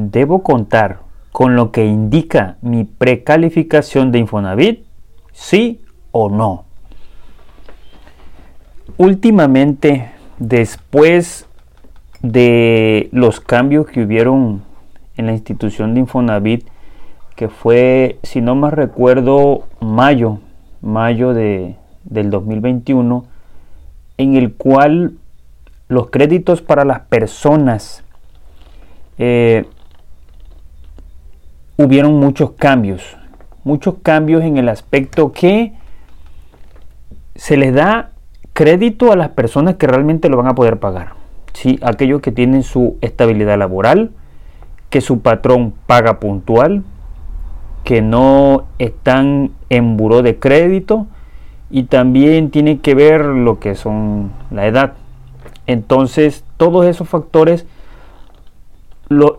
[0.00, 1.00] ¿Debo contar
[1.32, 4.84] con lo que indica mi precalificación de Infonavit?
[5.32, 5.80] ¿Sí
[6.12, 6.66] o no?
[8.96, 11.48] Últimamente, después
[12.22, 14.62] de los cambios que hubieron
[15.16, 16.68] en la institución de Infonavit,
[17.34, 20.38] que fue, si no más recuerdo, mayo,
[20.80, 23.24] mayo de, del 2021,
[24.16, 25.14] en el cual
[25.88, 28.04] los créditos para las personas
[29.18, 29.66] eh,
[31.78, 33.16] hubieron muchos cambios,
[33.64, 35.72] muchos cambios en el aspecto que
[37.36, 38.10] se les da
[38.52, 41.12] crédito a las personas que realmente lo van a poder pagar.
[41.54, 41.78] ¿sí?
[41.82, 44.10] Aquellos que tienen su estabilidad laboral,
[44.90, 46.82] que su patrón paga puntual,
[47.84, 51.06] que no están en buró de crédito
[51.70, 54.94] y también tiene que ver lo que son la edad.
[55.66, 57.66] Entonces, todos esos factores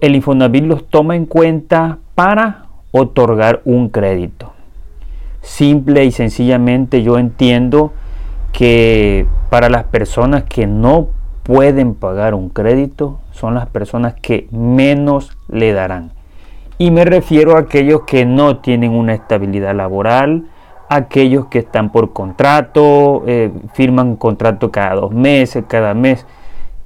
[0.01, 4.51] el Infonavit los toma en cuenta para otorgar un crédito.
[5.39, 7.93] Simple y sencillamente yo entiendo
[8.51, 11.07] que para las personas que no
[11.43, 16.11] pueden pagar un crédito son las personas que menos le darán.
[16.77, 20.43] Y me refiero a aquellos que no tienen una estabilidad laboral,
[20.89, 26.25] aquellos que están por contrato, eh, firman contrato cada dos meses, cada mes.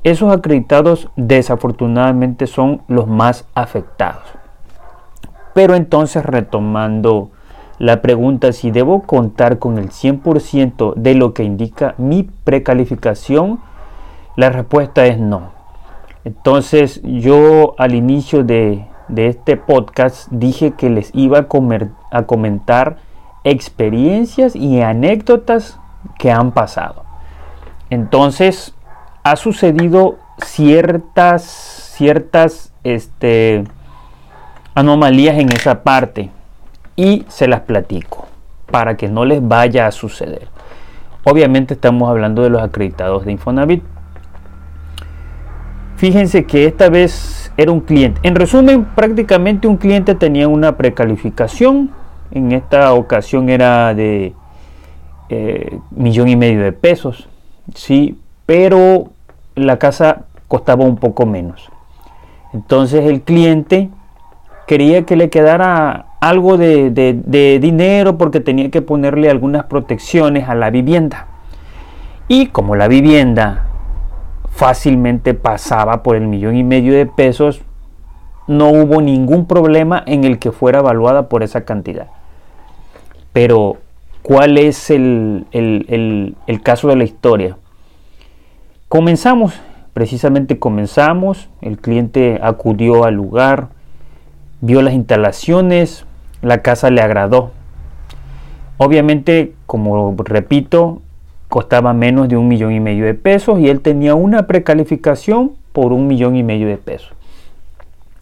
[0.03, 4.42] Esos acreditados desafortunadamente son los más afectados.
[5.53, 7.31] Pero entonces retomando
[7.79, 13.59] la pregunta si debo contar con el 100% de lo que indica mi precalificación,
[14.35, 15.51] la respuesta es no.
[16.23, 21.47] Entonces yo al inicio de, este podcast dije que les iba a,
[22.11, 22.97] a comentar
[23.43, 25.79] experiencias y anécdotas
[26.17, 27.03] que han pasado.
[27.89, 28.73] Entonces
[29.23, 33.65] ha sucedido ciertas, ciertas este,
[34.75, 36.29] anomalías en esa parte
[36.95, 38.27] y se las platico
[38.71, 40.47] para que no les vaya a suceder.
[41.23, 43.83] Obviamente estamos hablando de los acreditados de Infonavit.
[45.95, 48.19] Fíjense que esta vez era un cliente.
[48.23, 51.91] En resumen, prácticamente un cliente tenía una precalificación.
[52.31, 54.33] En esta ocasión era de
[55.29, 57.29] eh, millón y medio de pesos.
[57.73, 59.11] Sí, pero
[59.55, 61.69] la casa costaba un poco menos.
[62.53, 63.89] Entonces el cliente
[64.67, 70.69] quería que le quedara algo de, dinero porque tenía que ponerle algunas protecciones a la
[70.69, 71.27] vivienda.
[72.27, 73.67] Y como la vivienda
[74.49, 77.61] fácilmente pasaba por el millón y medio de pesos,
[78.47, 82.07] no hubo ningún problema en el que fuera evaluada por esa cantidad.
[83.33, 83.77] Pero,
[84.21, 85.45] ¿cuál es el
[86.63, 87.57] caso de la historia?
[88.87, 89.59] Comenzamos,
[89.93, 93.69] precisamente comenzamos, el cliente acudió al lugar,
[94.63, 96.05] vio las instalaciones,
[96.41, 97.51] la casa le agradó.
[98.77, 101.01] Obviamente, como repito,
[101.49, 105.91] costaba menos de un millón y medio de pesos y él tenía una precalificación por
[105.91, 107.11] un millón y medio de pesos.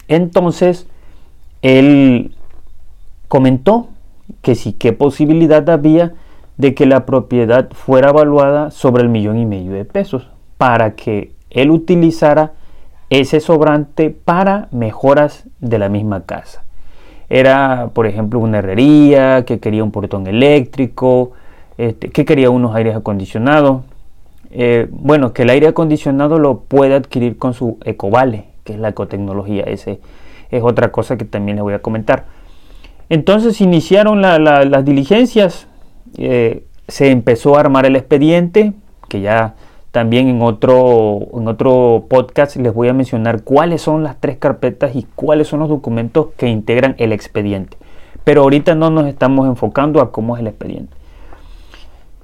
[0.08, 0.88] Entonces,
[1.62, 2.34] él
[3.28, 3.86] comentó
[4.42, 6.14] que sí, qué posibilidad había
[6.56, 10.28] de que la propiedad fuera evaluada sobre el millón y medio de pesos
[10.58, 12.54] para que él utilizara
[13.20, 16.64] ese sobrante para mejoras de la misma casa.
[17.28, 21.32] Era, por ejemplo, una herrería, que quería un portón eléctrico,
[21.78, 23.82] este, que quería unos aires acondicionados.
[24.50, 28.88] Eh, bueno, que el aire acondicionado lo puede adquirir con su Ecovale, que es la
[28.88, 29.64] ecotecnología.
[29.64, 30.00] Ese
[30.50, 32.24] es otra cosa que también les voy a comentar.
[33.08, 35.66] Entonces iniciaron las diligencias,
[36.16, 38.72] eh, se empezó a armar el expediente,
[39.08, 39.54] que ya
[39.92, 44.96] también en otro, en otro podcast les voy a mencionar cuáles son las tres carpetas
[44.96, 47.76] y cuáles son los documentos que integran el expediente.
[48.24, 50.96] Pero ahorita no nos estamos enfocando a cómo es el expediente.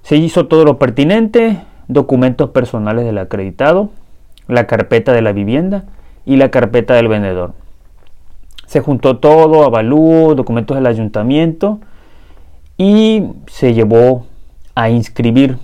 [0.03, 3.91] Se hizo todo lo pertinente, documentos personales del acreditado,
[4.47, 5.85] la carpeta de la vivienda
[6.25, 7.53] y la carpeta del vendedor.
[8.65, 11.81] Se juntó todo, avalúo, documentos del ayuntamiento
[12.79, 14.25] y se llevó
[14.75, 15.59] a inscribir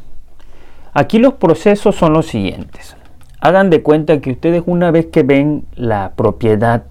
[0.96, 2.96] Aquí los procesos son los siguientes.
[3.41, 6.85] Hagan de cuenta que ustedes una vez que ven la propiedad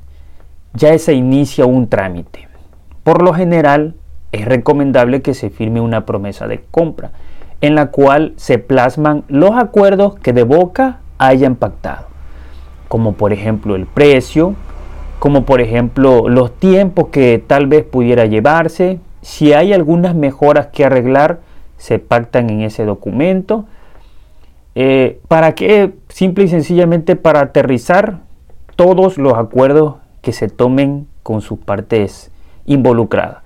[0.73, 2.49] ya se inicia un trámite.
[3.03, 3.95] Por lo general,
[4.33, 7.11] es recomendable que se firme una promesa de compra,
[7.61, 12.07] en la cual se plasman los acuerdos que de boca hayan pactado,
[12.89, 14.55] como por ejemplo el precio,
[15.19, 20.83] como por ejemplo los tiempos que tal vez pudiera llevarse, si hay algunas mejoras que
[20.83, 21.39] arreglar,
[21.77, 23.65] se pactan en ese documento.
[24.75, 25.93] Eh, ¿Para qué?
[26.09, 28.19] Simple y sencillamente para aterrizar
[28.75, 32.31] todos los acuerdos que se tomen con sus partes
[32.65, 33.43] involucradas.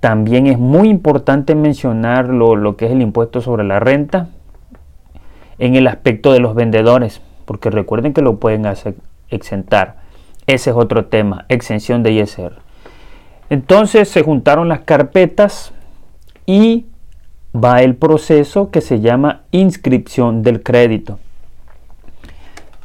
[0.00, 4.28] También es muy importante mencionar lo, que es el impuesto sobre la renta
[5.58, 8.96] en el aspecto de los vendedores, porque recuerden que lo pueden hacer,
[9.30, 9.96] exentar.
[10.46, 12.52] Ese es otro tema, exención de ISR.
[13.48, 15.72] Entonces se juntaron las carpetas
[16.44, 16.86] y
[17.54, 21.18] va el proceso que se llama inscripción del crédito.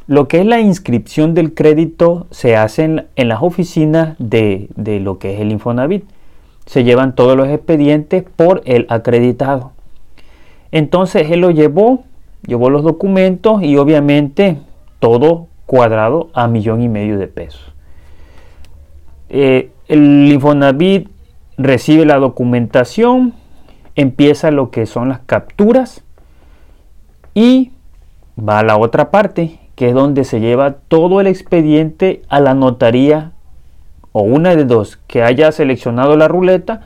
[0.06, 5.18] Lo que es la inscripción del crédito se hace en, las oficinas de, de, lo
[5.18, 6.04] que es el Infonavit.
[6.66, 9.72] Se llevan todos los expedientes por el acreditado.
[10.72, 12.04] Entonces él lo llevó,
[12.46, 14.58] llevó los documentos y obviamente
[14.98, 17.72] todo cuadrado a millón y medio de pesos.
[19.28, 21.08] Eh, el Infonavit
[21.56, 23.34] recibe la documentación,
[23.94, 26.02] empieza lo que son las capturas
[27.34, 27.72] y
[28.38, 32.54] va a la otra parte, que es donde se lleva todo el expediente a la
[32.54, 33.32] notaría
[34.12, 36.82] o una de dos, que haya seleccionado la ruleta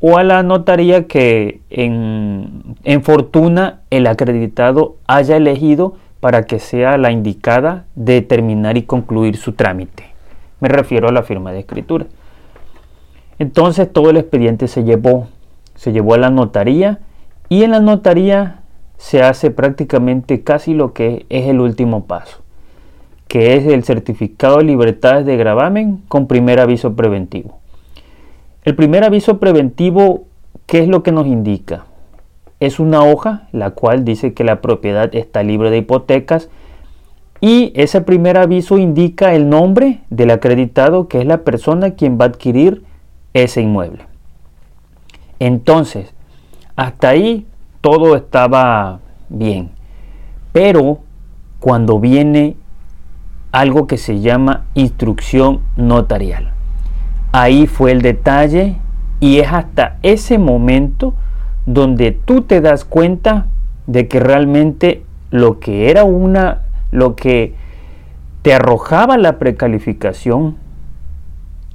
[0.00, 6.98] o a la notaría que en, en fortuna el acreditado haya elegido para que sea
[6.98, 10.04] la indicada de terminar y concluir su trámite.
[10.60, 12.06] Me refiero a la firma de escritura.
[13.38, 15.28] Entonces todo el expediente se llevó,
[15.78, 16.98] se llevó a la notaría
[17.48, 18.60] y en la notaría
[18.98, 22.42] se hace prácticamente casi lo que es el último paso,
[23.28, 27.60] que es el certificado de libertades de gravamen con primer aviso preventivo.
[28.64, 30.24] El primer aviso preventivo,
[30.66, 31.86] ¿qué es lo que nos indica?
[32.60, 36.48] es una hoja la cual dice que la propiedad está libre de hipotecas
[37.40, 42.24] y ese primer aviso indica el nombre del acreditado que es la persona quien va
[42.24, 42.82] a adquirir
[43.32, 44.07] ese inmueble.
[45.38, 46.12] Entonces,
[46.76, 47.46] hasta ahí
[47.80, 49.70] todo estaba bien.
[50.52, 51.00] Pero
[51.60, 52.56] cuando viene
[53.52, 56.52] algo que se llama instrucción notarial,
[57.32, 58.76] ahí fue el detalle
[59.20, 61.14] y es hasta ese momento
[61.66, 63.46] donde tú te das cuenta
[63.86, 67.54] de que realmente lo que era una, lo que
[68.42, 70.56] te arrojaba la precalificación,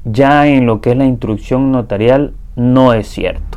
[0.05, 3.52] ya en lo que es la instrucción notarial, no es cierto.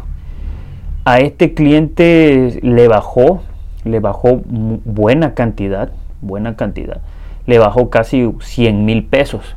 [1.07, 3.41] A este cliente le bajó,
[3.85, 7.01] le bajó buena cantidad, buena cantidad,
[7.47, 9.55] le bajó casi 100 mil pesos.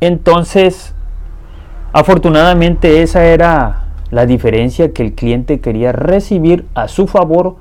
[0.00, 0.94] Entonces,
[1.92, 7.56] afortunadamente esa era la diferencia que el cliente quería recibir a su favor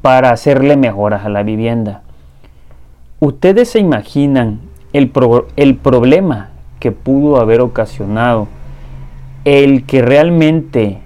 [0.00, 2.00] para hacerle mejoras a la vivienda.
[3.20, 4.60] Ustedes se imaginan
[4.94, 5.12] el,
[5.56, 8.48] el problema que pudo haber ocasionado
[9.44, 11.00] el que realmente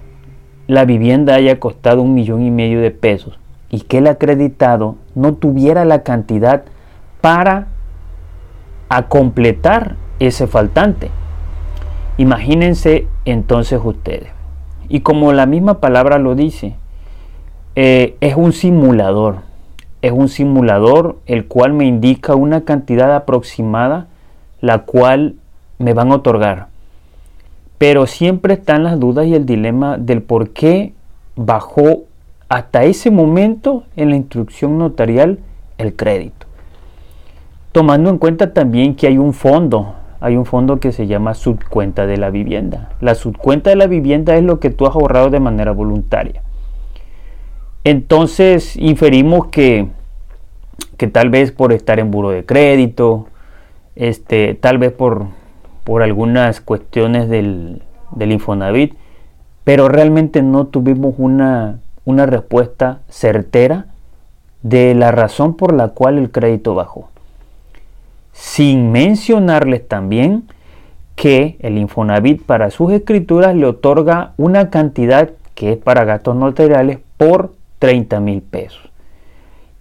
[0.67, 3.37] la vivienda haya costado un millón y medio de pesos
[3.69, 6.63] y que el acreditado no tuviera la cantidad
[7.21, 7.67] para
[8.89, 11.09] a completar ese faltante.
[12.17, 14.29] Imagínense entonces ustedes.
[14.89, 16.75] Y como la misma palabra lo dice,
[17.75, 19.37] eh, es un simulador.
[20.01, 24.07] Es un simulador el cual me indica una cantidad aproximada
[24.59, 25.35] la cual
[25.79, 26.67] me van a otorgar.
[27.81, 30.93] Pero siempre están las dudas y el dilema del por qué
[31.35, 32.03] bajó
[32.47, 35.39] hasta ese momento en la instrucción notarial
[35.79, 36.45] el crédito.
[37.71, 42.05] Tomando en cuenta también que hay un fondo hay un fondo que se llama subcuenta
[42.05, 42.91] de la vivienda.
[43.01, 46.43] La subcuenta de la vivienda es lo que tú has ahorrado de manera voluntaria.
[47.83, 49.87] Entonces inferimos que,
[50.97, 53.25] que tal vez por estar en buro de crédito,
[53.95, 55.25] este, tal vez por,
[55.83, 57.81] por algunas cuestiones del,
[58.19, 58.95] Infonavit,
[59.63, 63.87] pero realmente no tuvimos una, una respuesta certera
[64.63, 67.11] de la razón por la cual el crédito bajó
[68.31, 70.43] sin mencionarles también
[71.15, 76.99] que el Infonavit para sus escrituras le otorga una cantidad que es para gastos notariales
[77.17, 78.89] por 30 mil pesos.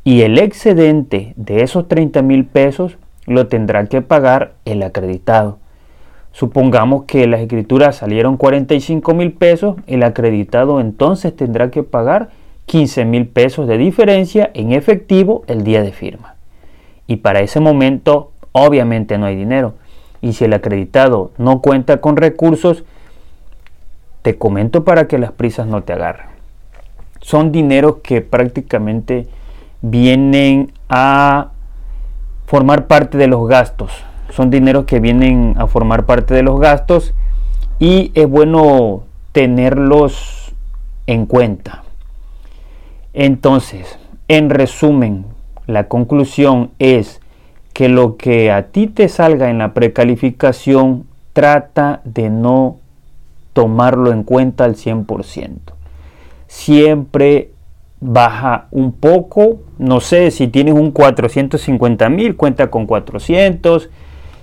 [0.04, 5.58] Y el excedente de esos 30 mil pesos lo tendrá que pagar el acreditado.
[6.32, 12.30] Supongamos que las escrituras salieron 45 mil pesos, el acreditado entonces tendrá que pagar
[12.66, 16.36] 15 mil pesos de diferencia en efectivo el día de firma.
[17.06, 19.74] Y para ese momento obviamente no hay dinero.
[20.22, 22.84] y si el acreditado no cuenta con recursos,
[24.20, 26.26] te comento para que las prisas no te agarren.
[27.22, 29.28] Son dineros que prácticamente
[29.80, 31.52] vienen a
[32.46, 34.04] formar parte de los gastos.
[34.30, 37.14] Son dineros que vienen a formar parte de los gastos
[37.78, 40.52] y es bueno tenerlos
[41.06, 41.82] en cuenta.
[43.12, 45.24] Entonces, en resumen,
[45.66, 47.20] la conclusión es
[47.72, 52.78] que lo que a ti te salga en la precalificación, trata de no
[53.52, 55.58] tomarlo en cuenta al 100%.
[56.46, 57.50] Siempre
[58.00, 63.90] baja un poco, no sé, si tienes un 450 mil, cuenta con 400,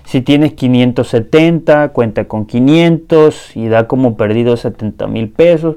[0.08, 5.76] si tienes 570, cuenta con 500 y da como perdido 70 mil pesos,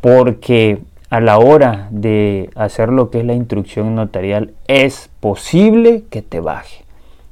[0.00, 0.78] porque
[1.10, 6.40] a la hora de hacer lo que es la instrucción notarial es posible que te
[6.40, 6.86] baje.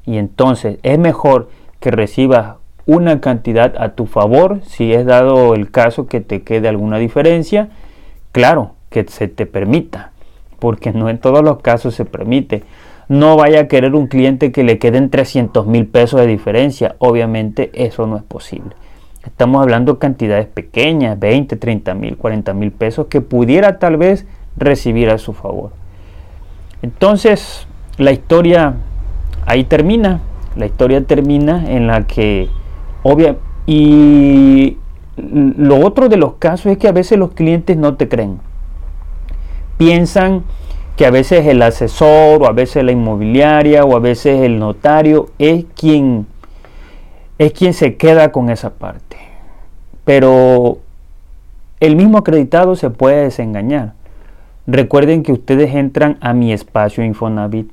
[0.04, 1.48] Y entonces es mejor
[1.80, 6.68] que recibas una cantidad a tu favor, si es dado el caso que te quede
[6.68, 7.70] alguna diferencia,
[8.32, 10.12] claro, que se te permita,
[10.58, 12.62] porque no en todos los casos se permite.
[13.08, 17.70] No vaya a querer un cliente que le queden 300 mil pesos de diferencia, obviamente
[17.74, 18.74] eso no es posible.
[19.24, 24.26] Estamos hablando de cantidades pequeñas, 20, 30 mil, 40 mil pesos que pudiera tal vez
[24.56, 25.70] recibir a su favor.
[26.82, 27.66] Entonces,
[27.98, 28.74] la historia
[29.46, 30.20] ahí termina.
[30.56, 32.48] La historia termina en la que,
[33.02, 33.36] obvia,
[33.66, 34.78] y
[35.16, 38.38] lo otro de los casos es que a veces los clientes no te creen.
[39.76, 40.44] Piensan
[40.96, 45.28] que a veces el asesor o a veces la inmobiliaria o a veces el notario
[45.38, 46.26] es quien
[47.38, 49.18] es quien se queda con esa parte.
[50.04, 50.78] Pero
[51.80, 53.92] el mismo acreditado se puede desengañar.
[54.66, 57.70] Recuerden que ustedes entran a mi espacio Infonavit.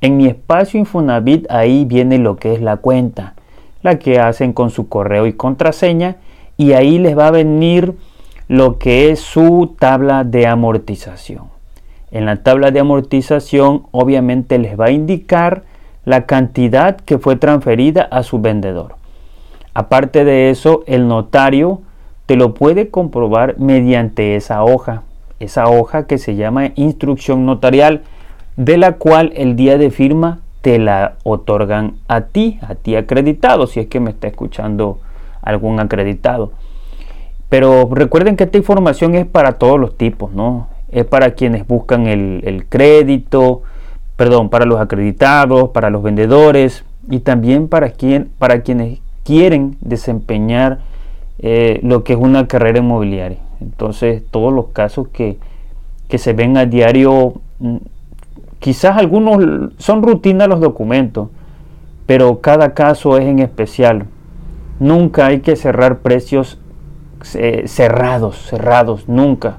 [0.00, 3.34] En mi espacio Infonavit ahí viene lo que es la cuenta,
[3.82, 6.16] la que hacen con su correo y contraseña
[6.56, 7.94] y ahí les va a venir
[8.48, 11.53] lo que es su tabla de amortización.
[12.14, 15.64] En la tabla de amortización obviamente les va a indicar
[16.04, 18.94] la cantidad que fue transferida a su vendedor.
[19.74, 21.82] Aparte de eso, el notario
[22.26, 25.02] te lo puede comprobar mediante esa hoja,
[25.40, 28.02] esa hoja que se llama instrucción notarial,
[28.56, 33.66] de la cual el día de firma te la otorgan a ti, a ti acreditado,
[33.66, 35.00] si es que me está escuchando
[35.42, 36.52] algún acreditado.
[37.48, 40.68] Pero recuerden que esta información es para todos los tipos, ¿no?
[40.94, 43.62] Es para quienes buscan el, crédito,
[44.16, 47.92] perdón, para los acreditados, para los vendedores y también para,
[48.38, 50.78] para quienes quieren desempeñar
[51.40, 53.38] eh, lo que es una carrera inmobiliaria.
[53.60, 55.38] Entonces, todos los casos que,
[56.08, 57.76] que se ven a diario, mm,
[58.60, 61.28] quizás algunos son rutina los documentos,
[62.06, 64.06] pero cada caso es en especial.
[64.78, 66.58] Nunca hay que cerrar precios
[67.34, 69.56] eh, cerrados, cerrados, nunca.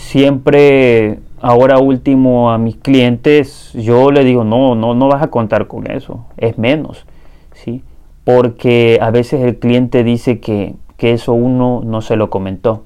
[0.00, 5.68] Siempre, ahora último a mis clientes, yo le digo, no, no, no vas a contar
[5.68, 7.04] con eso, es menos,
[7.52, 7.84] ¿sí?
[8.24, 12.82] Porque a veces el cliente dice que, que eso uno no se lo comentó.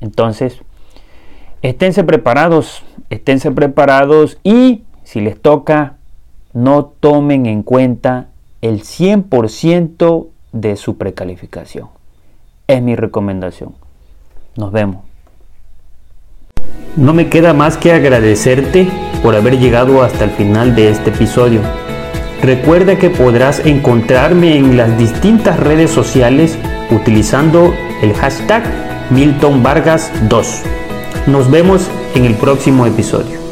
[0.00, 0.62] Entonces,
[1.62, 5.98] esténse preparados, esténse preparados y si les toca,
[6.52, 8.28] no tomen en cuenta
[8.60, 11.88] el 100% de su precalificación.
[12.66, 13.74] Es mi recomendación.
[14.56, 15.13] Nos vemos.
[16.96, 18.88] No me queda más que agradecerte
[19.20, 21.60] por haber llegado hasta el final de este episodio.
[22.40, 26.56] Recuerda que podrás encontrarme en las distintas redes sociales
[26.92, 28.62] utilizando el hashtag
[29.10, 30.62] Milton Vargas 2.
[31.26, 33.43] Nos vemos en el próximo episodio.